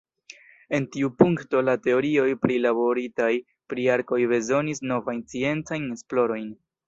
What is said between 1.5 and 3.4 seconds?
la teorioj prilaboritaj